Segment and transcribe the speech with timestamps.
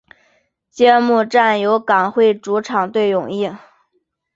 [0.71, 3.51] 揭幕战由港会主场对永义。